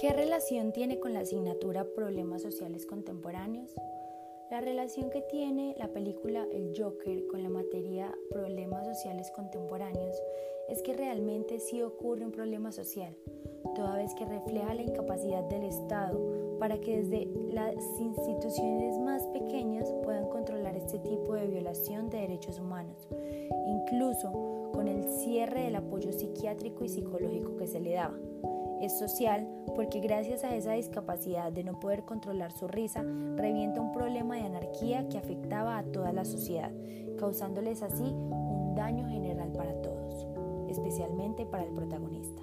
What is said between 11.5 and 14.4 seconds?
sí ocurre un problema social, toda vez que